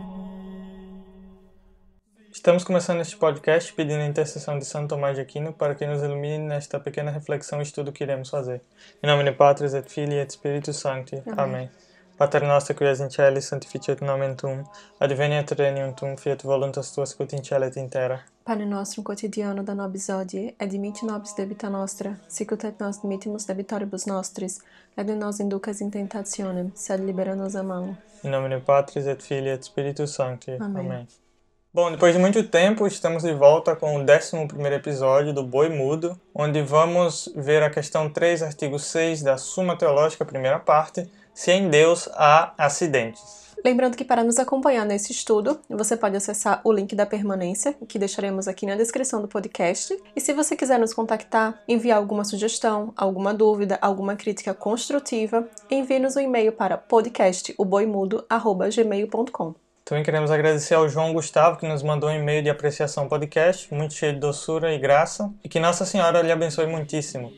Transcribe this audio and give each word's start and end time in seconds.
Estamos 2.33 2.65
começando 2.65 2.99
este 2.99 3.15
podcast 3.15 3.73
pedindo 3.73 4.01
a 4.01 4.05
intercessão 4.05 4.59
de 4.59 4.65
Santo 4.65 4.89
Tomás 4.89 5.15
de 5.15 5.21
Aquino 5.21 5.53
para 5.53 5.73
que 5.73 5.87
nos 5.87 6.03
ilumine 6.03 6.39
nesta 6.39 6.79
pequena 6.81 7.11
reflexão 7.11 7.59
e 7.59 7.63
estudo 7.63 7.93
que 7.93 8.03
iremos 8.03 8.29
fazer. 8.29 8.61
Em 9.01 9.07
nome 9.07 9.23
de 9.23 9.31
Patris 9.31 9.73
et 9.73 9.89
Filii 9.89 10.19
et 10.19 10.29
Spiritus 10.29 10.75
Sancti. 10.75 11.23
Amém. 11.25 11.37
Amém. 11.37 11.69
Pater 12.17 12.43
noster 12.43 12.75
qui 12.75 12.85
es 12.85 12.99
in 12.99 13.09
caeli, 13.09 13.41
sanctificetur 13.41 14.01
nomen 14.01 14.35
tuum, 14.35 14.63
adveniat 14.99 15.51
regnum 15.51 15.93
tuum, 15.93 16.15
fiat 16.17 16.41
voluntas 16.41 16.89
tua 16.91 17.05
sicut 17.05 17.33
in 17.33 17.43
cielo 17.43 17.65
et 17.65 17.75
in 17.77 17.89
terra. 17.89 18.23
Pane 18.43 18.65
nostrum 18.65 19.03
quotidiano 19.03 19.63
da 19.63 19.75
nobis 19.75 20.07
hodie, 20.09 20.55
et 20.59 20.67
dimitte 20.67 21.05
nobis 21.05 21.35
debita 21.37 21.69
nostra, 21.69 22.15
sicut 22.27 22.63
et 22.63 22.79
nos 22.79 22.97
dimittimus 23.01 23.45
debitoribus 23.45 24.07
nostris, 24.07 24.57
et 24.97 25.05
nos 25.05 25.39
inducas 25.39 25.79
in 25.79 25.91
tentationem, 25.91 26.71
sed 26.73 27.05
libera 27.05 27.35
nos 27.35 27.55
a 27.55 27.61
malo. 27.61 27.95
Em 28.23 28.29
nome 28.31 28.49
de 28.49 28.59
Patris 28.61 29.05
et 29.05 29.21
Filii 29.21 29.51
et 29.51 29.63
Spiritus 29.63 30.15
Sancti. 30.15 30.57
Amém. 30.59 31.05
Bom, 31.71 31.91
depois 31.91 32.15
de 32.15 32.19
muito 32.19 32.41
tempo, 32.41 32.87
estamos 32.87 33.21
de 33.21 33.33
volta 33.35 33.75
com 33.75 33.95
o 33.95 33.99
11 33.99 34.73
episódio 34.73 35.31
do 35.31 35.43
Boi 35.43 35.69
Mudo, 35.69 36.19
onde 36.33 36.63
vamos 36.63 37.31
ver 37.35 37.61
a 37.61 37.69
questão 37.69 38.09
3, 38.09 38.41
artigo 38.41 38.79
6 38.79 39.21
da 39.21 39.37
Suma 39.37 39.77
Teológica, 39.77 40.25
primeira 40.25 40.57
parte, 40.57 41.07
se 41.37 41.51
em 41.51 41.69
Deus 41.69 42.09
há 42.15 42.51
acidentes. 42.57 43.21
Lembrando 43.63 43.95
que 43.95 44.03
para 44.03 44.23
nos 44.23 44.39
acompanhar 44.39 44.87
nesse 44.87 45.11
estudo, 45.11 45.59
você 45.69 45.95
pode 45.95 46.17
acessar 46.17 46.61
o 46.63 46.71
link 46.71 46.95
da 46.95 47.05
permanência, 47.05 47.75
que 47.87 47.99
deixaremos 47.99 48.47
aqui 48.47 48.65
na 48.65 48.75
descrição 48.75 49.21
do 49.21 49.27
podcast. 49.27 49.95
E 50.15 50.21
se 50.21 50.33
você 50.33 50.55
quiser 50.55 50.79
nos 50.79 50.95
contactar, 50.95 51.61
enviar 51.67 51.99
alguma 51.99 52.23
sugestão, 52.23 52.91
alguma 52.97 53.35
dúvida, 53.35 53.77
alguma 53.83 54.15
crítica 54.15 54.51
construtiva, 54.51 55.47
envie-nos 55.69 56.15
um 56.15 56.21
e-mail 56.21 56.51
para 56.51 56.75
podcastoboimudo.gmail.com. 56.75 59.53
Também 59.85 60.03
queremos 60.03 60.31
agradecer 60.31 60.73
ao 60.73 60.89
João 60.89 61.13
Gustavo, 61.13 61.57
que 61.57 61.67
nos 61.67 61.83
mandou 61.83 62.09
um 62.09 62.15
e-mail 62.15 62.41
de 62.41 62.49
apreciação 62.49 63.07
podcast, 63.07 63.71
muito 63.71 63.93
cheio 63.93 64.13
de 64.13 64.19
doçura 64.19 64.73
e 64.73 64.79
graça, 64.79 65.31
e 65.43 65.49
que 65.49 65.59
Nossa 65.59 65.85
Senhora 65.85 66.23
lhe 66.23 66.31
abençoe 66.31 66.65
muitíssimo. 66.65 67.31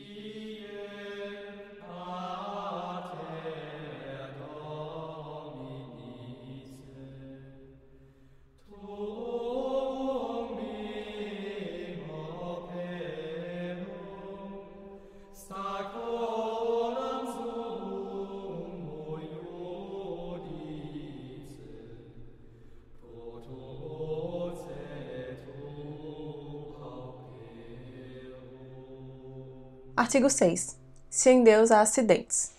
Artigo 30.00 30.30
6. 30.30 30.78
Se 31.10 31.28
em 31.28 31.44
Deus 31.44 31.70
há 31.70 31.82
acidentes. 31.82 32.52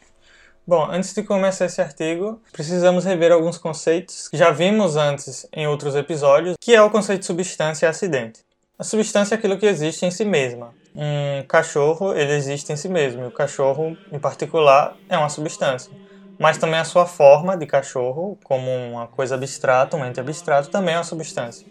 Bom, 0.67 0.85
antes 0.91 1.11
de 1.11 1.23
começar 1.23 1.65
esse 1.65 1.81
artigo, 1.81 2.39
precisamos 2.51 3.03
rever 3.03 3.31
alguns 3.31 3.57
conceitos 3.57 4.27
que 4.27 4.37
já 4.37 4.51
vimos 4.51 4.95
antes 4.95 5.47
em 5.51 5.65
outros 5.65 5.95
episódios, 5.95 6.55
que 6.61 6.75
é 6.75 6.79
o 6.83 6.91
conceito 6.91 7.21
de 7.21 7.25
substância 7.25 7.87
e 7.87 7.89
acidente. 7.89 8.41
A 8.77 8.83
substância 8.83 9.33
é 9.33 9.37
aquilo 9.39 9.57
que 9.57 9.65
existe 9.65 10.05
em 10.05 10.11
si 10.11 10.23
mesma. 10.23 10.71
Um 10.95 11.43
cachorro, 11.47 12.13
ele 12.13 12.31
existe 12.31 12.71
em 12.71 12.75
si 12.75 12.87
mesmo, 12.87 13.23
e 13.23 13.25
o 13.25 13.31
cachorro, 13.31 13.97
em 14.11 14.19
particular, 14.19 14.95
é 15.09 15.17
uma 15.17 15.29
substância. 15.29 15.91
Mas 16.37 16.59
também 16.59 16.79
a 16.79 16.85
sua 16.85 17.07
forma 17.07 17.57
de 17.57 17.65
cachorro, 17.65 18.37
como 18.43 18.69
uma 18.69 19.07
coisa 19.07 19.33
abstrata, 19.33 19.97
um 19.97 20.05
ente 20.05 20.19
abstrato, 20.19 20.69
também 20.69 20.93
é 20.93 20.97
uma 20.99 21.03
substância. 21.03 21.65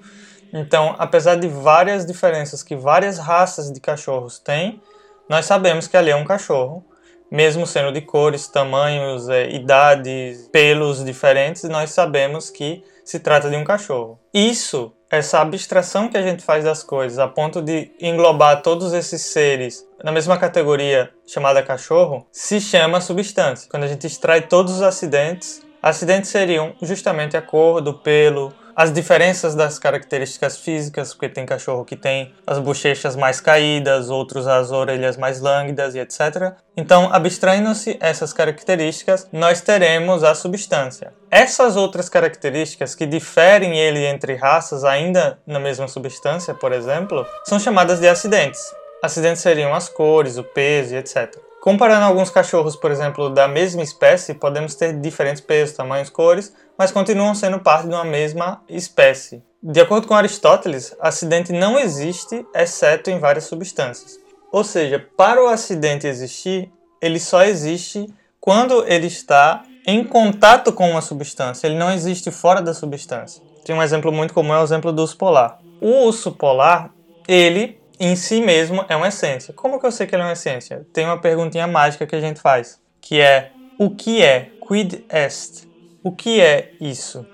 Então, 0.52 0.96
apesar 0.98 1.36
de 1.36 1.46
várias 1.46 2.04
diferenças 2.04 2.60
que 2.60 2.74
várias 2.74 3.18
raças 3.18 3.70
de 3.70 3.78
cachorros 3.78 4.40
têm, 4.40 4.82
nós 5.30 5.46
sabemos 5.46 5.86
que 5.86 5.96
ali 5.96 6.10
é 6.10 6.16
um 6.16 6.24
cachorro, 6.24 6.84
mesmo 7.30 7.64
sendo 7.64 7.92
de 7.92 8.00
cores, 8.00 8.48
tamanhos, 8.48 9.28
eh, 9.28 9.48
idades, 9.50 10.48
pelos 10.50 11.04
diferentes, 11.04 11.62
nós 11.62 11.90
sabemos 11.90 12.50
que 12.50 12.82
se 13.04 13.20
trata 13.20 13.48
de 13.48 13.54
um 13.54 13.62
cachorro. 13.62 14.18
Isso, 14.34 14.92
essa 15.08 15.38
abstração 15.38 16.08
que 16.08 16.16
a 16.16 16.22
gente 16.22 16.42
faz 16.42 16.64
das 16.64 16.82
coisas, 16.82 17.20
a 17.20 17.28
ponto 17.28 17.62
de 17.62 17.92
englobar 18.00 18.60
todos 18.60 18.92
esses 18.92 19.22
seres 19.22 19.86
na 20.02 20.10
mesma 20.10 20.36
categoria 20.36 21.10
chamada 21.24 21.62
cachorro, 21.62 22.26
se 22.32 22.60
chama 22.60 23.00
substância. 23.00 23.70
Quando 23.70 23.84
a 23.84 23.88
gente 23.88 24.08
extrai 24.08 24.42
todos 24.42 24.74
os 24.74 24.82
acidentes, 24.82 25.62
acidentes 25.80 26.28
seriam 26.28 26.74
justamente 26.82 27.36
a 27.36 27.42
cor 27.42 27.80
do 27.80 27.94
pelo, 27.94 28.52
as 28.74 28.92
diferenças 28.92 29.54
das 29.54 29.78
características 29.78 30.56
físicas, 30.58 31.12
porque 31.12 31.28
tem 31.28 31.46
cachorro 31.46 31.84
que 31.84 31.96
tem 31.96 32.34
as 32.46 32.58
bochechas 32.58 33.16
mais 33.16 33.40
caídas, 33.40 34.10
outros 34.10 34.46
as 34.46 34.70
orelhas 34.70 35.16
mais 35.16 35.40
lânguidas 35.40 35.94
e 35.94 35.98
etc. 35.98 36.54
Então, 36.76 37.08
abstraindo-se 37.12 37.96
essas 38.00 38.32
características, 38.32 39.28
nós 39.32 39.60
teremos 39.60 40.24
a 40.24 40.34
substância. 40.34 41.12
Essas 41.30 41.76
outras 41.76 42.08
características 42.08 42.94
que 42.94 43.06
diferem 43.06 43.78
ele 43.78 44.06
entre 44.06 44.34
raças 44.34 44.84
ainda 44.84 45.38
na 45.46 45.58
mesma 45.58 45.88
substância, 45.88 46.54
por 46.54 46.72
exemplo, 46.72 47.26
são 47.44 47.58
chamadas 47.58 48.00
de 48.00 48.08
acidentes. 48.08 48.60
Acidentes 49.02 49.42
seriam 49.42 49.74
as 49.74 49.88
cores, 49.88 50.36
o 50.36 50.44
peso 50.44 50.94
e 50.94 50.98
etc. 50.98 51.49
Comparando 51.60 52.06
alguns 52.06 52.30
cachorros, 52.30 52.74
por 52.74 52.90
exemplo, 52.90 53.28
da 53.28 53.46
mesma 53.46 53.82
espécie, 53.82 54.32
podemos 54.32 54.74
ter 54.74 54.98
diferentes 54.98 55.42
pesos, 55.42 55.76
tamanhos, 55.76 56.08
cores, 56.08 56.54
mas 56.78 56.90
continuam 56.90 57.34
sendo 57.34 57.60
parte 57.60 57.86
de 57.86 57.94
uma 57.94 58.04
mesma 58.04 58.62
espécie. 58.66 59.42
De 59.62 59.78
acordo 59.78 60.08
com 60.08 60.14
Aristóteles, 60.14 60.96
acidente 60.98 61.52
não 61.52 61.78
existe 61.78 62.46
exceto 62.54 63.10
em 63.10 63.18
várias 63.18 63.44
substâncias. 63.44 64.18
Ou 64.50 64.64
seja, 64.64 65.06
para 65.18 65.44
o 65.44 65.48
acidente 65.48 66.06
existir, 66.06 66.72
ele 67.00 67.20
só 67.20 67.42
existe 67.42 68.06
quando 68.40 68.82
ele 68.86 69.06
está 69.06 69.62
em 69.86 70.02
contato 70.02 70.72
com 70.72 70.90
uma 70.90 71.02
substância, 71.02 71.66
ele 71.66 71.76
não 71.76 71.92
existe 71.92 72.30
fora 72.30 72.62
da 72.62 72.72
substância. 72.72 73.42
Tem 73.64 73.76
um 73.76 73.82
exemplo 73.82 74.10
muito 74.10 74.32
comum, 74.32 74.54
é 74.54 74.60
o 74.60 74.64
exemplo 74.64 74.92
do 74.92 75.02
urso 75.02 75.18
polar. 75.18 75.58
O 75.78 76.06
urso 76.06 76.32
polar, 76.32 76.90
ele 77.28 77.79
em 78.00 78.16
si 78.16 78.40
mesmo 78.40 78.84
é 78.88 78.96
uma 78.96 79.08
essência. 79.08 79.52
Como 79.52 79.78
que 79.78 79.84
eu 79.86 79.92
sei 79.92 80.06
que 80.06 80.14
ele 80.14 80.22
é 80.22 80.26
uma 80.26 80.32
essência? 80.32 80.86
Tem 80.90 81.04
uma 81.04 81.20
perguntinha 81.20 81.66
mágica 81.66 82.06
que 82.06 82.16
a 82.16 82.20
gente 82.20 82.40
faz, 82.40 82.80
que 82.98 83.20
é 83.20 83.52
o 83.78 83.90
que 83.90 84.22
é 84.22 84.50
quid 84.66 85.04
est? 85.10 85.68
O 86.02 86.10
que 86.10 86.40
é 86.40 86.72
isso? 86.80 87.26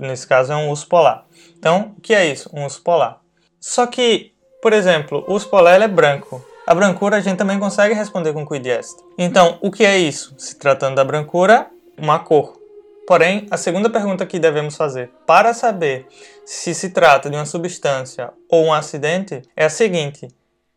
Nesse 0.00 0.26
caso 0.26 0.52
é 0.52 0.56
um 0.56 0.70
urso 0.70 0.88
polar. 0.88 1.26
Então, 1.58 1.94
o 1.98 2.00
que 2.00 2.14
é 2.14 2.24
isso? 2.24 2.50
Um 2.52 2.64
urso 2.64 2.82
polar. 2.82 3.20
Só 3.60 3.86
que, 3.86 4.32
por 4.62 4.72
exemplo, 4.72 5.22
o 5.28 5.34
urso 5.34 5.48
polar 5.48 5.80
é 5.82 5.88
branco. 5.88 6.42
A 6.66 6.74
brancura 6.74 7.16
a 7.16 7.20
gente 7.20 7.36
também 7.36 7.58
consegue 7.58 7.94
responder 7.94 8.32
com 8.32 8.46
quid 8.46 8.68
est. 8.68 8.96
Então, 9.18 9.58
o 9.60 9.70
que 9.70 9.84
é 9.84 9.98
isso? 9.98 10.34
Se 10.38 10.58
tratando 10.58 10.96
da 10.96 11.04
brancura, 11.04 11.66
uma 11.98 12.18
cor. 12.18 12.58
Porém, 13.06 13.46
a 13.50 13.56
segunda 13.56 13.88
pergunta 13.88 14.26
que 14.26 14.38
devemos 14.38 14.76
fazer 14.76 15.10
para 15.24 15.54
saber 15.54 16.06
se 16.44 16.74
se 16.74 16.90
trata 16.90 17.30
de 17.30 17.36
uma 17.36 17.46
substância 17.46 18.32
ou 18.50 18.64
um 18.64 18.72
acidente 18.72 19.42
é 19.56 19.64
a 19.64 19.70
seguinte: 19.70 20.26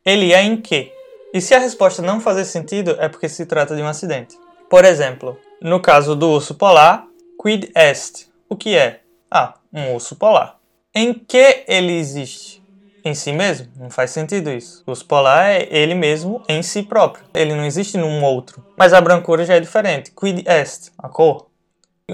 ele 0.06 0.31
é 0.31 0.44
em 0.44 0.57
que? 0.57 0.91
E 1.34 1.41
se 1.41 1.56
a 1.56 1.59
resposta 1.59 2.01
não 2.01 2.19
fazer 2.19 2.45
sentido, 2.45 2.95
é 3.00 3.09
porque 3.09 3.28
se 3.28 3.45
trata 3.45 3.75
de 3.75 3.81
um 3.81 3.88
acidente. 3.88 4.38
Por 4.69 4.85
exemplo, 4.85 5.40
no 5.59 5.79
caso 5.79 6.16
do 6.16 6.29
urso 6.29 6.53
polar, 6.53 7.06
quid 7.41 7.72
est? 7.75 8.29
O 8.47 8.56
que 8.56 8.75
é? 8.75 9.01
Ah, 9.29 9.56
um 9.73 9.94
urso 9.94 10.16
polar. 10.16 10.57
Em 10.94 11.13
que 11.13 11.63
ele 11.67 11.94
existe? 11.94 12.63
Em 13.03 13.16
si 13.16 13.31
mesmo? 13.31 13.67
Não 13.75 13.90
faz 13.90 14.11
sentido 14.11 14.51
isso. 14.51 14.84
O 14.85 14.91
urso 14.91 15.06
polar 15.06 15.50
é 15.50 15.67
ele 15.72 15.96
mesmo 15.96 16.43
em 16.47 16.61
si 16.61 16.84
próprio. 16.84 17.26
Ele 17.34 17.55
não 17.55 17.66
existe 17.66 17.97
num 17.97 18.23
outro. 18.23 18.64
Mas 18.78 18.93
a 18.93 19.02
brancura 19.02 19.46
já 19.46 19.55
é 19.55 19.59
diferente. 19.59 20.11
Quid 20.11 20.47
est? 20.47 20.91
A 20.97 21.09
cor. 21.09 21.48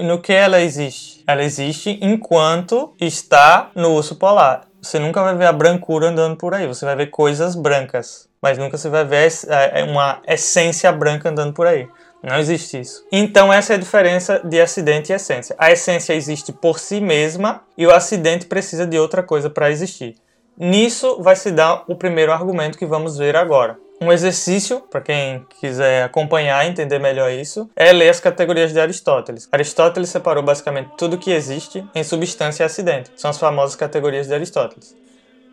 No 0.03 0.21
que 0.21 0.33
ela 0.33 0.59
existe? 0.61 1.23
Ela 1.27 1.43
existe 1.43 1.97
enquanto 2.01 2.93
está 2.99 3.71
no 3.75 3.93
urso 3.93 4.15
polar. 4.15 4.67
Você 4.81 4.99
nunca 4.99 5.21
vai 5.21 5.35
ver 5.35 5.45
a 5.45 5.53
brancura 5.53 6.09
andando 6.09 6.35
por 6.35 6.53
aí. 6.53 6.67
Você 6.67 6.85
vai 6.85 6.95
ver 6.95 7.07
coisas 7.07 7.55
brancas. 7.55 8.29
Mas 8.41 8.57
nunca 8.57 8.77
você 8.77 8.89
vai 8.89 9.03
ver 9.03 9.31
é, 9.47 9.83
uma 9.83 10.21
essência 10.27 10.91
branca 10.91 11.29
andando 11.29 11.53
por 11.53 11.65
aí. 11.65 11.87
Não 12.21 12.37
existe 12.37 12.79
isso. 12.79 13.05
Então, 13.11 13.51
essa 13.53 13.73
é 13.73 13.75
a 13.75 13.79
diferença 13.79 14.41
de 14.43 14.59
acidente 14.59 15.11
e 15.11 15.15
essência. 15.15 15.55
A 15.59 15.71
essência 15.71 16.13
existe 16.13 16.51
por 16.51 16.79
si 16.79 16.99
mesma 16.99 17.61
e 17.77 17.85
o 17.85 17.93
acidente 17.93 18.45
precisa 18.45 18.85
de 18.85 18.97
outra 18.97 19.23
coisa 19.23 19.49
para 19.49 19.71
existir. 19.71 20.15
Nisso 20.57 21.21
vai 21.21 21.35
se 21.35 21.51
dar 21.51 21.83
o 21.87 21.95
primeiro 21.95 22.31
argumento 22.31 22.77
que 22.77 22.85
vamos 22.85 23.17
ver 23.17 23.35
agora. 23.35 23.77
Um 24.01 24.11
exercício, 24.11 24.81
para 24.81 24.99
quem 24.99 25.45
quiser 25.59 26.03
acompanhar 26.03 26.65
e 26.65 26.69
entender 26.69 26.99
melhor 26.99 27.31
isso, 27.31 27.69
é 27.75 27.93
ler 27.93 28.09
as 28.09 28.19
categorias 28.19 28.73
de 28.73 28.79
Aristóteles. 28.79 29.47
Aristóteles 29.51 30.09
separou 30.09 30.43
basicamente 30.43 30.91
tudo 30.97 31.17
que 31.17 31.31
existe 31.31 31.87
em 31.95 32.03
substância 32.03 32.63
e 32.63 32.65
acidente. 32.65 33.11
São 33.15 33.29
as 33.29 33.39
famosas 33.39 33.75
categorias 33.75 34.27
de 34.27 34.33
Aristóteles. 34.33 34.95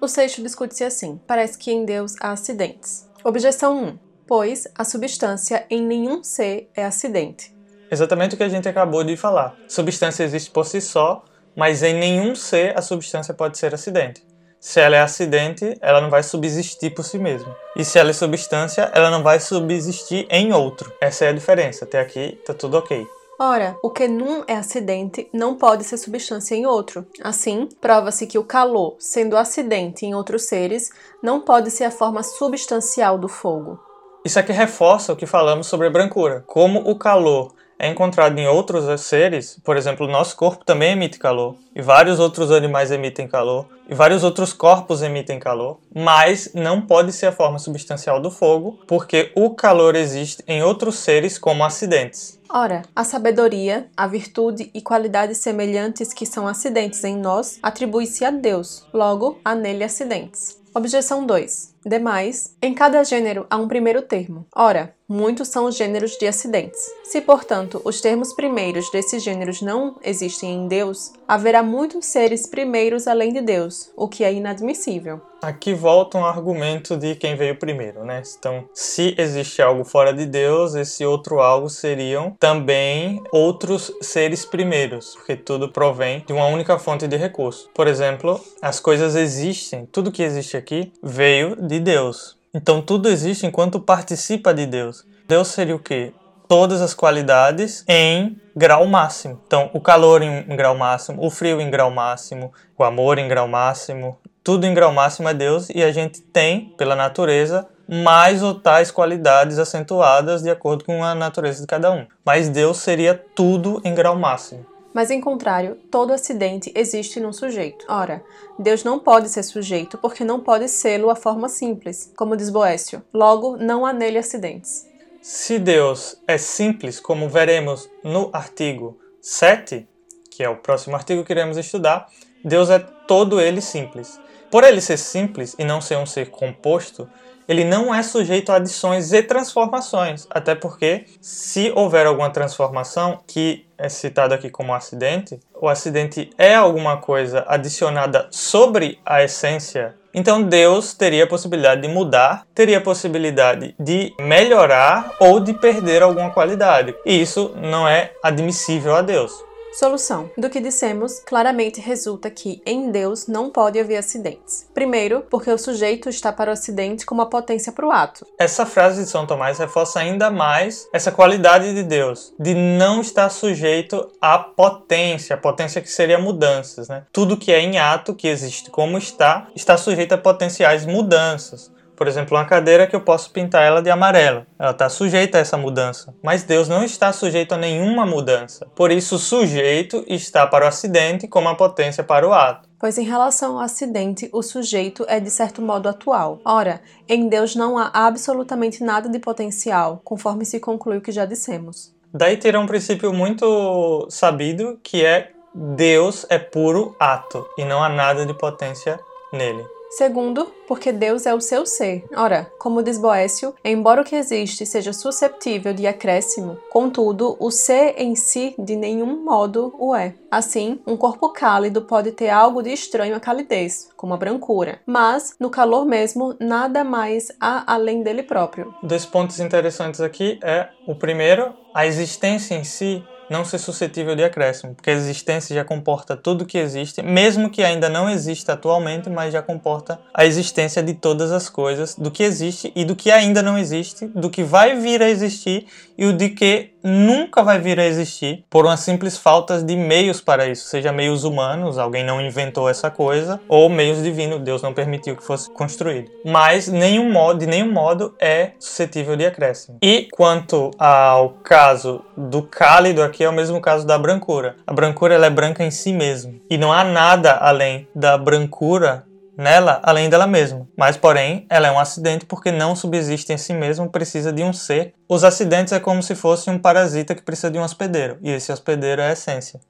O 0.01 0.09
sexto 0.09 0.43
discute-se 0.43 0.83
assim: 0.83 1.21
parece 1.27 1.57
que 1.57 1.71
em 1.71 1.85
Deus 1.85 2.15
há 2.21 2.33
acidentes. 2.33 3.09
Objeção 3.23 3.85
1. 3.85 3.99
Pois 4.27 4.67
a 4.77 4.85
substância 4.85 5.65
em 5.71 5.81
nenhum 5.81 6.25
ser 6.25 6.69
é 6.75 6.85
acidente. 6.85 7.55
Exatamente 7.89 8.35
o 8.35 8.39
que 8.39 8.43
a 8.43 8.49
gente 8.49 8.69
acabou 8.69 9.05
de 9.05 9.17
falar. 9.17 9.55
Substância 9.69 10.25
existe 10.25 10.51
por 10.51 10.67
si 10.67 10.81
só, 10.81 11.25
mas 11.55 11.83
em 11.83 11.95
nenhum 11.95 12.35
ser 12.35 12.77
a 12.77 12.83
substância 12.83 13.33
pode 13.33 13.57
ser 13.57 13.73
acidente. 13.75 14.25
Se 14.63 14.79
ela 14.79 14.95
é 14.95 15.01
acidente, 15.01 15.77
ela 15.81 16.01
não 16.01 16.09
vai 16.09 16.23
subsistir 16.23 16.91
por 16.95 17.05
si 17.05 17.19
mesma. 17.19 17.53
E 17.75 17.85
se 17.85 17.99
ela 17.99 18.11
é 18.11 18.13
substância, 18.13 18.93
ela 18.95 19.11
não 19.11 19.21
vai 19.21 19.41
subsistir 19.41 20.25
em 20.31 20.53
outro. 20.53 20.93
Essa 21.01 21.25
é 21.25 21.31
a 21.31 21.33
diferença. 21.33 21.85
Até 21.85 21.99
aqui 21.99 22.41
tá 22.47 22.55
tudo 22.55 22.79
ok. 22.79 23.05
Ora, 23.41 23.77
o 23.83 23.91
que 23.91 24.07
num 24.07 24.45
é 24.47 24.55
acidente 24.55 25.29
não 25.33 25.57
pode 25.57 25.83
ser 25.83 25.97
substância 25.97 26.55
em 26.55 26.65
outro. 26.65 27.05
Assim, 27.25 27.69
prova-se 27.81 28.25
que 28.25 28.39
o 28.39 28.45
calor, 28.45 28.95
sendo 29.01 29.37
acidente 29.37 30.07
em 30.07 30.15
outros 30.15 30.45
seres, 30.45 30.93
não 31.21 31.41
pode 31.41 31.69
ser 31.73 31.83
a 31.83 31.91
forma 31.91 32.23
substancial 32.23 33.19
do 33.19 33.27
fogo. 33.27 33.81
Isso 34.25 34.39
aqui 34.39 34.53
reforça 34.53 35.13
o 35.13 35.17
que 35.17 35.27
falamos 35.27 35.67
sobre 35.67 35.89
a 35.89 35.91
brancura. 35.91 36.45
Como 36.47 36.89
o 36.89 36.97
calor 36.97 37.53
é 37.83 37.89
encontrado 37.89 38.39
em 38.39 38.47
outros 38.47 39.01
seres, 39.01 39.59
por 39.65 39.77
exemplo, 39.77 40.07
o 40.07 40.11
nosso 40.11 40.37
corpo 40.37 40.65
também 40.65 40.93
emite 40.93 41.19
calor, 41.19 41.57
e 41.75 41.83
vários 41.83 42.21
outros 42.21 42.53
animais 42.53 42.93
emitem 42.93 43.27
calor, 43.27 43.67
e 43.89 43.95
vários 43.95 44.23
outros 44.23 44.53
corpos 44.53 45.03
emitem 45.03 45.41
calor, 45.41 45.81
mas 45.93 46.53
não 46.55 46.81
pode 46.81 47.13
ser 47.13 47.27
a 47.27 47.33
forma 47.33 47.59
substancial 47.59 48.21
do 48.21 48.31
fogo, 48.31 48.79
porque 48.87 49.33
o 49.35 49.51
calor 49.51 49.97
existe 49.97 50.45
em 50.47 50.63
outros 50.63 50.95
seres 50.95 51.37
como 51.37 51.65
acidentes. 51.65 52.41
Ora, 52.49 52.83
a 52.95 53.03
sabedoria, 53.03 53.89
a 53.97 54.07
virtude 54.07 54.71
e 54.73 54.81
qualidades 54.81 55.39
semelhantes 55.39 56.13
que 56.13 56.25
são 56.25 56.47
acidentes 56.47 57.03
em 57.03 57.17
nós 57.17 57.59
atribui-se 57.61 58.25
a 58.25 58.31
Deus, 58.31 58.87
logo 58.95 59.41
há 59.45 59.57
nele 59.57 59.83
acidentes. 59.83 60.57
Objeção 60.73 61.27
2. 61.27 61.72
Demais, 61.85 62.57
em 62.63 62.73
cada 62.75 63.03
gênero 63.03 63.47
há 63.51 63.57
um 63.57 63.67
primeiro 63.67 64.03
termo. 64.03 64.47
Ora, 64.55 64.95
muitos 65.09 65.49
são 65.49 65.67
os 65.67 65.77
gêneros 65.77 66.13
de 66.17 66.27
acidentes. 66.27 66.81
Se, 67.05 67.21
portanto, 67.21 67.83
os 67.85 68.01
termos 68.01 68.33
primeiros 68.33 68.91
desses 68.91 69.23
gêneros 69.23 69.61
não 69.61 69.97
existem 70.03 70.55
em 70.55 70.69
Deus, 70.69 71.13
haverá 71.29 71.63
muitos 71.63 72.07
seres 72.07 72.47
primeiros 72.47 73.07
além 73.07 73.33
de 73.33 73.43
Deus, 73.43 73.91
o 73.95 74.09
que 74.09 74.25
é 74.25 74.33
inadmissível. 74.33 75.21
Aqui 75.43 75.75
volta 75.75 76.17
um 76.17 76.25
argumento 76.25 76.97
de 76.97 77.17
quem 77.17 77.35
veio 77.35 77.59
primeiro, 77.59 78.05
né? 78.05 78.23
Então, 78.39 78.65
se 78.73 79.13
existe 79.19 79.61
algo 79.61 79.85
fora 79.85 80.15
de 80.15 80.25
Deus, 80.25 80.77
esse 80.77 81.05
outro 81.05 81.41
algo 81.41 81.69
seriam 81.69 82.37
também 82.39 83.21
outros 83.33 83.93
seres 84.01 84.45
primeiros, 84.45 85.17
porque 85.17 85.35
tudo 85.35 85.69
provém 85.69 86.23
de 86.25 86.33
uma 86.33 86.47
única 86.47 86.79
fonte 86.79 87.09
de 87.09 87.17
recurso. 87.17 87.69
Por 87.75 87.89
exemplo, 87.89 88.41
as 88.63 88.79
coisas 88.79 89.17
existem, 89.17 89.85
tudo 89.91 90.13
que 90.13 90.23
existe 90.23 90.57
aqui 90.57 90.93
veio 91.03 91.57
de 91.57 91.72
Deus. 91.81 92.37
Então, 92.55 92.83
tudo 92.83 93.09
existe 93.09 93.47
enquanto 93.47 93.81
participa 93.81 94.53
de 94.53 94.67
Deus. 94.67 95.05
Deus 95.27 95.49
seria 95.49 95.75
o 95.75 95.79
quê? 95.79 96.13
Todas 96.49 96.83
as 96.83 96.93
qualidades 96.93 97.85
em 97.89 98.37
grau 98.55 98.87
máximo. 98.87 99.41
Então, 99.47 99.71
o 99.73 99.81
calor 99.81 100.23
em 100.23 100.45
grau 100.55 100.77
máximo, 100.77 101.25
o 101.25 101.31
frio 101.31 101.61
em 101.61 101.71
grau 101.71 101.91
máximo, 101.91 102.53
o 102.77 102.85
amor 102.85 103.19
em 103.19 103.27
grau 103.27 103.49
máximo, 103.49 104.19
tudo 104.45 104.67
em 104.67 104.75
grau 104.75 104.93
máximo 104.93 105.29
é 105.29 105.35
Deus 105.35 105.69
e 105.71 105.83
a 105.83 105.93
gente 105.93 106.21
tem, 106.21 106.75
pela 106.77 106.97
natureza, 106.97 107.67
mais 107.89 108.43
ou 108.43 108.55
tais 108.55 108.91
qualidades 108.91 109.59
acentuadas 109.59 110.43
de 110.43 110.51
acordo 110.51 110.85
com 110.85 111.05
a 111.05 111.15
natureza 111.15 111.61
de 111.61 111.67
cada 111.67 111.91
um. 111.93 112.07
Mas 112.25 112.49
Deus 112.49 112.79
seria 112.79 113.15
tudo 113.15 113.81
em 113.85 113.95
grau 113.95 114.17
máximo. 114.17 114.67
Mas, 114.93 115.11
em 115.11 115.21
contrário, 115.21 115.77
todo 115.91 116.13
acidente 116.13 116.71
existe 116.75 117.19
num 117.19 117.33
sujeito. 117.33 117.85
Ora, 117.89 118.23
Deus 118.59 118.85
não 118.85 118.99
pode 118.99 119.29
ser 119.29 119.43
sujeito 119.43 119.97
porque 119.99 120.25
não 120.25 120.41
pode 120.41 120.69
sê-lo 120.69 121.11
a 121.11 121.17
forma 121.17 121.49
simples, 121.49 122.13
como 122.17 122.37
diz 122.37 122.51
Boécio. 122.51 123.03
Logo, 123.13 123.57
não 123.57 123.87
há 123.87 123.93
nele 123.93 124.19
acidentes. 124.19 124.87
Se 125.23 125.59
Deus 125.59 126.17
é 126.27 126.37
simples, 126.37 126.99
como 126.99 127.29
veremos 127.29 127.89
no 128.03 128.29
artigo 128.33 128.99
7, 129.21 129.87
que 130.31 130.43
é 130.43 130.49
o 130.49 130.57
próximo 130.57 130.97
artigo 130.97 131.25
que 131.25 131.33
iremos 131.33 131.57
estudar, 131.57 132.09
Deus 132.45 132.69
é 132.71 132.79
todo 132.79 133.41
ele 133.41 133.61
simples. 133.61 134.21
Por 134.51 134.65
ele 134.65 134.81
ser 134.81 134.99
simples 134.99 135.55
e 135.59 135.65
não 135.65 135.81
ser 135.81 135.97
um 135.97 136.05
ser 136.05 136.29
composto, 136.31 137.09
ele 137.53 137.65
não 137.65 137.95
é 137.95 138.03
sujeito 138.03 138.51
a 138.51 138.57
adições 138.57 139.13
e 139.13 139.23
transformações, 139.23 140.27
até 140.31 140.55
porque 140.55 141.05
se 141.21 141.71
houver 141.75 142.07
alguma 142.07 142.31
transformação 142.31 143.21
que 143.27 143.67
é 143.77 143.89
citado 143.89 144.35
aqui 144.35 144.49
como 144.51 144.75
acidente, 144.75 145.39
o 145.61 145.69
acidente 145.69 146.31
é 146.39 146.55
alguma 146.55 146.97
coisa 146.97 147.45
adicionada 147.47 148.27
sobre 148.31 148.99
a 149.05 149.23
essência 149.23 149.95
então 150.15 150.43
Deus 150.43 150.93
teria 150.93 151.25
a 151.25 151.27
possibilidade 151.27 151.81
de 151.81 151.89
mudar, 151.89 152.47
teria 152.55 152.79
a 152.79 152.83
possibilidade 152.83 153.75
de 153.81 154.13
melhorar 154.21 155.11
ou 155.19 155.41
de 155.41 155.55
perder 155.55 156.03
alguma 156.03 156.31
qualidade. 156.31 156.95
E 157.07 157.21
isso 157.21 157.53
não 157.57 157.89
é 157.89 158.13
admissível 158.23 158.95
a 158.95 159.01
Deus. 159.01 159.33
Solução. 159.73 160.31
Do 160.37 160.51
que 160.51 160.61
dissemos, 160.61 161.21
claramente 161.21 161.81
resulta 161.81 162.31
que 162.31 162.61
em 162.67 162.91
Deus 162.91 163.27
não 163.27 163.49
pode 163.49 163.81
haver 163.81 163.97
acidentes. 163.97 164.69
Primeiro, 164.75 165.25
porque 165.31 165.51
o 165.51 165.57
sujeito 165.57 166.11
está 166.11 166.31
para 166.31 166.51
o 166.51 166.53
acidente 166.53 167.07
como 167.07 167.23
a 167.23 167.27
potência 167.27 167.73
para 167.73 167.87
o 167.87 167.91
ato. 167.91 168.27
Essa 168.39 168.67
frase 168.67 169.03
de 169.03 169.09
São 169.09 169.27
Tomás 169.27 169.59
reforça 169.59 169.99
ainda 169.99 170.31
mais 170.31 170.87
essa 170.93 171.11
qualidade 171.11 171.73
de 171.75 171.83
Deus, 171.83 172.35
de 172.39 172.55
não 172.55 173.01
estar 173.01 173.31
sujeito 173.31 174.11
à 174.21 174.39
potência, 174.39 175.39
potência 175.39 175.81
que 175.81 175.91
seria 175.91 176.19
mudanças. 176.19 176.89
Né? 176.89 177.05
Tudo 177.11 177.39
que 177.39 177.51
é 177.51 177.59
em 177.59 177.79
ato, 177.79 178.15
que 178.15 178.29
existe 178.29 178.71
como 178.71 178.99
está, 178.99 179.49
está 179.57 179.79
sujeito 179.79 180.13
a 180.13 180.19
potenciais 180.19 180.85
mudanças. 180.85 181.73
Por 182.03 182.09
exemplo, 182.09 182.37
uma 182.37 182.45
cadeira 182.45 182.85
que 182.85 182.97
eu 182.97 183.01
posso 183.01 183.31
pintar 183.31 183.63
ela 183.63 183.81
de 183.81 183.89
amarelo. 183.89 184.45
Ela 184.59 184.73
está 184.73 184.89
sujeita 184.89 185.39
a 185.39 185.41
essa 185.41 185.57
mudança. 185.57 186.13
Mas 186.21 186.43
Deus 186.43 186.69
não 186.69 186.83
está 186.83 187.13
sujeito 187.13 187.55
a 187.55 187.57
nenhuma 187.57 188.05
mudança. 188.05 188.67
Por 188.75 188.91
isso, 188.91 189.15
o 189.15 189.19
sujeito 189.21 190.05
está 190.09 190.45
para 190.45 190.65
o 190.65 190.69
acidente 190.69 191.29
como 191.29 191.49
a 191.49 191.55
potência 191.55 192.03
para 192.03 192.27
o 192.29 192.33
ato. 192.33 192.69
Pois 192.77 192.99
em 192.99 193.05
relação 193.05 193.53
ao 193.53 193.61
acidente, 193.61 194.29
o 194.33 194.43
sujeito 194.43 195.05
é 195.07 195.21
de 195.21 195.31
certo 195.31 195.63
modo 195.63 195.89
atual. 195.89 196.41
Ora, 196.45 196.81
em 197.09 197.29
Deus 197.29 197.55
não 197.55 197.79
há 197.79 197.89
absolutamente 197.95 198.83
nada 198.83 199.09
de 199.09 199.21
potencial, 199.21 200.01
conforme 200.03 200.45
se 200.45 200.59
conclui 200.59 200.97
o 200.97 201.01
que 201.01 201.13
já 201.13 201.25
dissemos. 201.25 201.95
Daí 202.13 202.37
terá 202.37 202.59
um 202.59 202.67
princípio 202.67 203.13
muito 203.13 204.09
sabido 204.11 204.77
que 204.83 205.05
é 205.05 205.31
Deus 205.55 206.27
é 206.29 206.41
puro 206.41 206.97
ato 206.99 207.47
e 207.57 207.65
não 207.65 207.81
há 207.81 207.89
nada 207.89 208.27
de 208.27 208.35
potência 208.35 208.99
nele. 209.33 209.65
Segundo, 209.97 210.47
porque 210.67 210.91
Deus 210.91 211.27
é 211.27 211.35
o 211.35 211.41
seu 211.41 211.67
ser. 211.67 212.05
Ora, 212.17 212.51
como 212.59 212.83
diz 212.83 212.97
Boécio, 212.97 213.55
embora 213.63 214.01
o 214.01 214.05
que 214.05 214.17
existe 214.17 214.65
seja 214.65 214.91
susceptível 214.91 215.75
de 215.75 215.87
acréscimo, 215.87 216.57
contudo, 216.71 217.37
o 217.39 217.51
ser 217.51 217.95
em 217.99 218.15
si 218.15 218.55
de 218.59 218.75
nenhum 218.75 219.23
modo 219.23 219.75
o 219.79 219.95
é. 219.95 220.15
Assim, 220.31 220.81
um 220.87 220.97
corpo 220.97 221.29
cálido 221.29 221.83
pode 221.83 222.13
ter 222.13 222.31
algo 222.31 222.63
de 222.63 222.73
estranho 222.73 223.15
à 223.15 223.21
calidez, 223.21 223.91
como 223.95 224.15
a 224.15 224.17
brancura, 224.17 224.81
mas 224.87 225.37
no 225.39 225.51
calor 225.51 225.85
mesmo 225.85 226.35
nada 226.41 226.83
mais 226.83 227.31
há 227.39 227.71
além 227.71 228.03
dele 228.03 228.23
próprio. 228.23 228.75
Dois 228.83 229.05
pontos 229.05 229.41
interessantes 229.41 230.01
aqui 230.01 230.41
é 230.43 230.71
o 230.87 230.95
primeiro, 230.95 231.53
a 231.75 231.87
existência 231.87 232.55
em 232.55 232.65
si 232.65 233.05
não 233.33 233.45
ser 233.45 233.59
suscetível 233.59 234.15
de 234.15 234.23
acréscimo, 234.23 234.75
porque 234.75 234.91
a 234.91 234.93
existência 234.93 235.55
já 235.55 235.65
comporta 235.65 236.17
tudo 236.17 236.45
que 236.45 236.59
existe, 236.59 237.03
mesmo 237.03 237.51
que 237.51 237.65
ainda 237.65 237.89
não 237.89 238.09
exista 238.09 238.53
atualmente, 238.53 239.09
mas 239.09 239.33
já 239.33 239.41
comporta 239.43 239.99
a 240.13 240.27
existência 240.27 240.83
de 240.83 240.95
todas 240.95 241.33
as 241.33 241.49
coisas, 241.49 241.97
do 241.97 242.11
que 242.11 242.23
existe 242.23 242.71
e 242.77 242.85
do 242.85 242.95
que 242.95 243.11
ainda 243.11 243.43
não 243.43 243.59
existe, 243.59 244.07
do 244.07 244.29
que 244.29 244.45
vai 244.45 244.79
vir 244.79 245.03
a 245.03 245.09
existir 245.09 245.67
e 245.97 246.05
o 246.05 246.13
de 246.13 246.29
que 246.29 246.72
nunca 246.83 247.43
vai 247.43 247.59
vir 247.59 247.79
a 247.79 247.87
existir 247.87 248.45
por 248.51 248.65
uma 248.65 248.77
simples 248.77 249.17
falta 249.17 249.63
de 249.63 249.77
meios 249.77 250.21
para 250.21 250.47
isso, 250.47 250.67
seja 250.67 250.93
meios 250.93 251.25
humanos, 251.25 251.79
alguém 251.79 252.05
não 252.05 252.21
inventou 252.21 252.69
essa 252.69 252.91
coisa, 252.91 253.41
ou 253.49 253.69
meios 253.69 254.03
divinos, 254.03 254.41
Deus 254.41 254.63
não 254.63 254.75
permitiu 254.75 255.17
que 255.17 255.23
fosse 255.23 255.51
construído. 255.51 256.11
Mas 256.25 256.69
nenhum 256.69 257.11
modo, 257.11 257.41
de 257.41 257.47
nenhum 257.47 257.71
modo 257.71 258.15
é 258.19 258.53
suscetível 258.59 259.17
de 259.17 259.27
acréscimo. 259.27 259.79
E 259.83 260.09
quanto 260.13 260.71
ao 260.79 261.31
caso 261.43 262.05
do 262.17 262.43
cálido 262.43 263.03
aqui 263.03 263.25
é 263.25 263.29
o 263.29 263.33
mesmo 263.33 263.61
caso 263.61 263.87
da 263.87 263.99
brancura. 263.99 264.57
A 264.67 264.73
brancura 264.73 265.15
ela 265.15 265.27
é 265.27 265.31
branca 265.31 265.65
em 265.65 265.71
si 265.71 265.93
mesma 265.93 266.35
e 266.51 266.57
não 266.59 266.73
há 266.73 266.85
nada 266.85 267.33
além 267.33 267.89
da 267.95 268.17
brancura 268.19 269.05
nela 269.43 269.81
além 269.83 270.09
dela 270.09 270.27
mesma. 270.27 270.67
Mas, 270.77 270.97
porém, 270.97 271.47
ela 271.51 271.69
é 271.69 271.71
um 271.71 271.79
acidente 271.79 272.25
porque 272.25 272.51
não 272.51 272.75
subsiste 272.75 273.33
em 273.33 273.37
si 273.37 273.53
mesmo, 273.53 273.91
precisa 273.91 274.33
de 274.33 274.43
um 274.43 274.53
ser. 274.53 274.95
Os 275.09 275.25
acidentes 275.25 275.73
é 275.73 275.81
como 275.81 276.03
se 276.03 276.15
fosse 276.15 276.49
um 276.49 276.59
parasita 276.59 277.15
que 277.15 277.23
precisa 277.23 277.51
de 277.51 277.59
um 277.59 277.63
hospedeiro, 277.63 278.17
e 278.23 278.31
esse 278.31 278.51
hospedeiro 278.51 279.03
é 279.03 279.11
a 279.11 279.13
essência. 279.13 279.61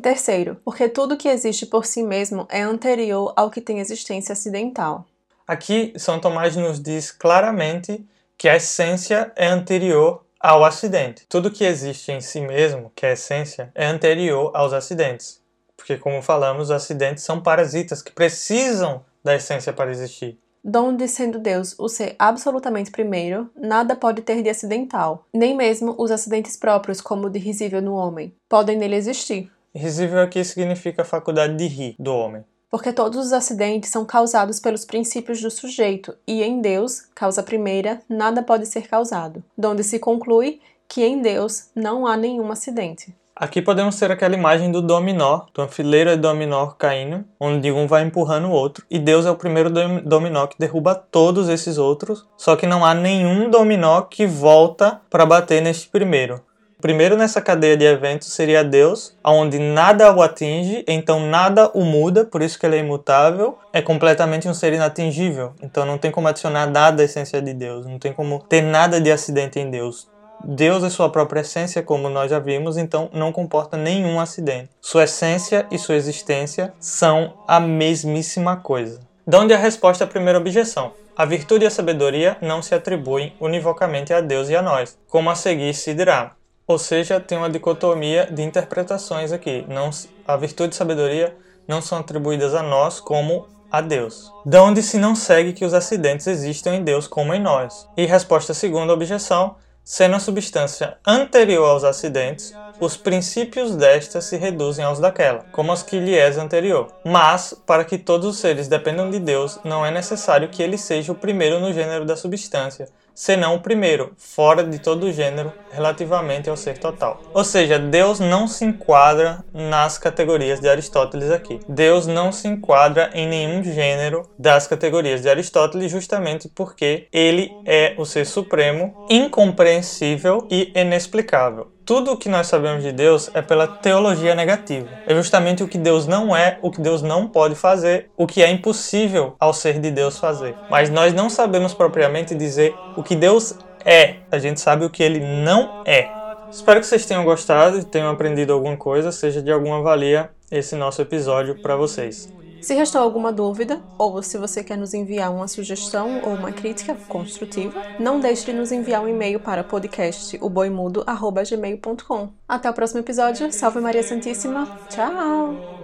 Terceiro, 0.00 0.56
porque 0.64 0.88
tudo 0.88 1.16
que 1.16 1.28
existe 1.28 1.66
por 1.66 1.84
si 1.84 2.02
mesmo 2.02 2.46
é 2.48 2.62
anterior 2.62 3.32
ao 3.36 3.50
que 3.50 3.60
tem 3.60 3.80
existência 3.80 4.32
acidental. 4.32 5.04
Aqui, 5.46 5.92
São 5.96 6.18
Tomás 6.18 6.56
nos 6.56 6.80
diz 6.80 7.10
claramente 7.10 8.04
que 8.38 8.48
a 8.48 8.56
essência 8.56 9.32
é 9.36 9.46
anterior 9.46 10.24
ao 10.40 10.64
acidente. 10.64 11.26
Tudo 11.28 11.50
que 11.50 11.64
existe 11.64 12.10
em 12.10 12.20
si 12.20 12.40
mesmo, 12.40 12.90
que 12.96 13.04
é 13.04 13.10
a 13.10 13.12
essência, 13.12 13.70
é 13.74 13.84
anterior 13.84 14.52
aos 14.54 14.72
acidentes. 14.72 15.40
Porque, 15.76 15.96
como 15.96 16.22
falamos, 16.22 16.64
os 16.64 16.70
acidentes 16.70 17.24
são 17.24 17.42
parasitas 17.42 18.00
que 18.00 18.12
precisam 18.12 19.04
da 19.22 19.34
essência 19.34 19.72
para 19.72 19.90
existir. 19.90 20.38
donde, 20.62 21.08
sendo 21.08 21.38
Deus 21.38 21.74
o 21.78 21.88
ser 21.88 22.14
absolutamente 22.18 22.90
primeiro, 22.90 23.50
nada 23.56 23.96
pode 23.96 24.22
ter 24.22 24.42
de 24.42 24.50
acidental, 24.50 25.26
nem 25.32 25.56
mesmo 25.56 25.94
os 25.98 26.10
acidentes 26.10 26.56
próprios, 26.56 27.00
como 27.00 27.26
o 27.26 27.30
de 27.30 27.38
risível 27.38 27.80
no 27.80 27.94
homem, 27.94 28.34
podem 28.48 28.76
nele 28.76 28.96
existir. 28.96 29.50
Risível 29.74 30.20
aqui 30.20 30.44
significa 30.44 31.02
a 31.02 31.04
faculdade 31.04 31.56
de 31.56 31.66
rir 31.66 31.94
do 31.98 32.12
homem. 32.12 32.44
Porque 32.70 32.92
todos 32.92 33.26
os 33.26 33.32
acidentes 33.32 33.90
são 33.90 34.04
causados 34.04 34.60
pelos 34.60 34.84
princípios 34.84 35.40
do 35.40 35.50
sujeito, 35.50 36.16
e 36.26 36.42
em 36.42 36.60
Deus, 36.60 37.02
causa 37.14 37.42
primeira, 37.42 38.00
nada 38.08 38.42
pode 38.42 38.66
ser 38.66 38.86
causado, 38.86 39.42
donde 39.56 39.82
se 39.82 39.98
conclui 39.98 40.60
que 40.86 41.04
em 41.04 41.20
Deus 41.22 41.68
não 41.74 42.06
há 42.06 42.16
nenhum 42.16 42.50
acidente. 42.50 43.14
Aqui 43.40 43.62
podemos 43.62 43.98
ter 43.98 44.12
aquela 44.12 44.34
imagem 44.34 44.70
do 44.70 44.82
dominó, 44.82 45.46
de 45.54 45.62
uma 45.62 45.66
fileira 45.66 46.14
de 46.14 46.20
dominó 46.20 46.66
caindo, 46.78 47.24
onde 47.40 47.72
um 47.72 47.86
vai 47.86 48.02
empurrando 48.02 48.48
o 48.48 48.50
outro, 48.50 48.84
e 48.90 48.98
Deus 48.98 49.24
é 49.24 49.30
o 49.30 49.34
primeiro 49.34 49.70
dominó 50.04 50.46
que 50.46 50.58
derruba 50.58 50.94
todos 50.94 51.48
esses 51.48 51.78
outros, 51.78 52.28
só 52.36 52.54
que 52.54 52.66
não 52.66 52.84
há 52.84 52.92
nenhum 52.92 53.48
dominó 53.48 54.02
que 54.02 54.26
volta 54.26 55.00
para 55.08 55.24
bater 55.24 55.62
neste 55.62 55.88
primeiro. 55.88 56.42
Primeiro 56.82 57.16
nessa 57.16 57.40
cadeia 57.40 57.78
de 57.78 57.84
eventos 57.86 58.30
seria 58.30 58.62
Deus, 58.62 59.16
onde 59.24 59.58
nada 59.58 60.14
o 60.14 60.20
atinge, 60.20 60.84
então 60.86 61.18
nada 61.20 61.70
o 61.72 61.82
muda, 61.82 62.26
por 62.26 62.42
isso 62.42 62.58
que 62.58 62.66
ele 62.66 62.76
é 62.76 62.80
imutável, 62.80 63.56
é 63.72 63.80
completamente 63.80 64.48
um 64.48 64.52
ser 64.52 64.74
inatingível, 64.74 65.54
então 65.62 65.86
não 65.86 65.96
tem 65.96 66.10
como 66.10 66.28
adicionar 66.28 66.66
nada 66.66 67.02
à 67.02 67.04
essência 67.06 67.40
de 67.40 67.54
Deus, 67.54 67.86
não 67.86 67.98
tem 67.98 68.12
como 68.12 68.44
ter 68.46 68.60
nada 68.60 69.00
de 69.00 69.10
acidente 69.10 69.58
em 69.58 69.70
Deus. 69.70 70.10
Deus 70.44 70.82
é 70.82 70.90
sua 70.90 71.10
própria 71.10 71.40
essência, 71.40 71.82
como 71.82 72.08
nós 72.08 72.30
já 72.30 72.38
vimos, 72.38 72.76
então 72.76 73.10
não 73.12 73.32
comporta 73.32 73.76
nenhum 73.76 74.18
acidente. 74.18 74.70
Sua 74.80 75.04
essência 75.04 75.66
e 75.70 75.78
sua 75.78 75.96
existência 75.96 76.72
são 76.80 77.34
a 77.46 77.60
mesmíssima 77.60 78.56
coisa. 78.56 79.00
De 79.26 79.36
onde 79.36 79.52
a 79.52 79.58
resposta 79.58 80.04
à 80.04 80.06
primeira 80.06 80.38
objeção. 80.38 80.92
A 81.16 81.24
virtude 81.24 81.64
e 81.64 81.66
a 81.66 81.70
sabedoria 81.70 82.36
não 82.40 82.62
se 82.62 82.74
atribuem 82.74 83.34
univocamente 83.38 84.12
a 84.12 84.20
Deus 84.20 84.48
e 84.48 84.56
a 84.56 84.62
nós, 84.62 84.98
como 85.08 85.28
a 85.28 85.34
seguir 85.34 85.74
se 85.74 85.92
dirá. 85.92 86.32
Ou 86.66 86.78
seja, 86.78 87.20
tem 87.20 87.36
uma 87.36 87.50
dicotomia 87.50 88.26
de 88.26 88.42
interpretações 88.42 89.32
aqui. 89.32 89.64
Não, 89.68 89.90
a 90.26 90.36
virtude 90.36 90.70
e 90.70 90.74
a 90.74 90.78
sabedoria 90.78 91.36
não 91.68 91.82
são 91.82 91.98
atribuídas 91.98 92.54
a 92.54 92.62
nós 92.62 93.00
como 93.00 93.46
a 93.70 93.80
Deus. 93.80 94.32
De 94.44 94.56
onde 94.58 94.82
se 94.82 94.96
não 94.96 95.14
segue 95.14 95.52
que 95.52 95.64
os 95.64 95.74
acidentes 95.74 96.26
existam 96.26 96.74
em 96.74 96.82
Deus 96.82 97.06
como 97.06 97.34
em 97.34 97.40
nós. 97.40 97.88
E 97.96 98.06
resposta 98.06 98.52
à 98.52 98.54
segunda 98.54 98.92
objeção 98.92 99.56
Sendo 99.82 100.16
a 100.16 100.20
substância 100.20 100.98
anterior 101.06 101.64
aos 101.64 101.84
acidentes, 101.84 102.54
os 102.78 102.96
princípios 102.96 103.74
desta 103.74 104.20
se 104.20 104.36
reduzem 104.36 104.84
aos 104.84 105.00
daquela, 105.00 105.44
como 105.50 105.72
os 105.72 105.82
que 105.82 105.98
lhe 105.98 106.16
és 106.16 106.38
anterior. 106.38 106.92
Mas, 107.04 107.54
para 107.66 107.84
que 107.84 107.98
todos 107.98 108.26
os 108.26 108.38
seres 108.38 108.68
dependam 108.68 109.10
de 109.10 109.18
Deus, 109.18 109.58
não 109.64 109.84
é 109.84 109.90
necessário 109.90 110.48
que 110.48 110.62
ele 110.62 110.78
seja 110.78 111.12
o 111.12 111.16
primeiro 111.16 111.58
no 111.58 111.72
gênero 111.72 112.04
da 112.04 112.16
substância, 112.16 112.88
senão 113.20 113.56
o 113.56 113.60
primeiro, 113.60 114.12
fora 114.16 114.64
de 114.64 114.78
todo 114.78 115.12
gênero, 115.12 115.52
relativamente 115.70 116.48
ao 116.48 116.56
ser 116.56 116.78
total. 116.78 117.20
Ou 117.34 117.44
seja, 117.44 117.78
Deus 117.78 118.18
não 118.18 118.48
se 118.48 118.64
enquadra 118.64 119.44
nas 119.52 119.98
categorias 119.98 120.58
de 120.58 120.66
Aristóteles 120.66 121.30
aqui. 121.30 121.60
Deus 121.68 122.06
não 122.06 122.32
se 122.32 122.48
enquadra 122.48 123.10
em 123.12 123.28
nenhum 123.28 123.62
gênero 123.62 124.26
das 124.38 124.66
categorias 124.66 125.20
de 125.20 125.28
Aristóteles, 125.28 125.92
justamente 125.92 126.48
porque 126.48 127.08
ele 127.12 127.52
é 127.66 127.94
o 127.98 128.06
ser 128.06 128.24
supremo, 128.24 129.06
incompreensível 129.10 130.48
e 130.50 130.72
inexplicável 130.74 131.70
tudo 131.90 132.12
o 132.12 132.16
que 132.16 132.28
nós 132.28 132.46
sabemos 132.46 132.84
de 132.84 132.92
Deus 132.92 133.28
é 133.34 133.42
pela 133.42 133.66
teologia 133.66 134.32
negativa. 134.32 134.88
É 135.08 135.12
justamente 135.12 135.64
o 135.64 135.66
que 135.66 135.76
Deus 135.76 136.06
não 136.06 136.36
é, 136.36 136.56
o 136.62 136.70
que 136.70 136.80
Deus 136.80 137.02
não 137.02 137.26
pode 137.26 137.56
fazer, 137.56 138.08
o 138.16 138.28
que 138.28 138.44
é 138.44 138.48
impossível 138.48 139.34
ao 139.40 139.52
ser 139.52 139.80
de 139.80 139.90
Deus 139.90 140.16
fazer. 140.16 140.54
Mas 140.70 140.88
nós 140.88 141.12
não 141.12 141.28
sabemos 141.28 141.74
propriamente 141.74 142.32
dizer 142.32 142.72
o 142.96 143.02
que 143.02 143.16
Deus 143.16 143.58
é. 143.84 144.18
A 144.30 144.38
gente 144.38 144.60
sabe 144.60 144.84
o 144.84 144.90
que 144.90 145.02
ele 145.02 145.18
não 145.18 145.82
é. 145.84 146.08
Espero 146.48 146.78
que 146.78 146.86
vocês 146.86 147.04
tenham 147.04 147.24
gostado 147.24 147.80
e 147.80 147.84
tenham 147.84 148.08
aprendido 148.08 148.52
alguma 148.52 148.76
coisa, 148.76 149.10
seja 149.10 149.42
de 149.42 149.50
alguma 149.50 149.82
valia 149.82 150.30
esse 150.48 150.76
nosso 150.76 151.02
episódio 151.02 151.60
para 151.60 151.74
vocês. 151.74 152.32
Se 152.60 152.74
restou 152.74 153.00
alguma 153.00 153.32
dúvida, 153.32 153.82
ou 153.96 154.22
se 154.22 154.36
você 154.36 154.62
quer 154.62 154.76
nos 154.76 154.92
enviar 154.92 155.32
uma 155.32 155.48
sugestão 155.48 156.20
ou 156.22 156.34
uma 156.34 156.52
crítica 156.52 156.94
construtiva, 157.08 157.82
não 157.98 158.20
deixe 158.20 158.44
de 158.46 158.52
nos 158.52 158.70
enviar 158.70 159.02
um 159.02 159.08
e-mail 159.08 159.40
para 159.40 159.64
podcastoboimudo.gmail.com. 159.64 162.28
Até 162.46 162.68
o 162.70 162.74
próximo 162.74 163.00
episódio. 163.00 163.50
Salve 163.52 163.80
Maria 163.80 164.02
Santíssima. 164.02 164.70
Tchau! 164.88 165.79